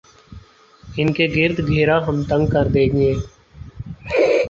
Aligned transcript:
ان 0.97 1.07
کے 1.13 1.25
گرد 1.35 1.57
گھیرا 1.67 1.97
ہم 2.07 2.17
تنگ 2.29 2.45
کر 2.53 2.65
دیں 2.73 2.89
گے۔ 2.93 3.13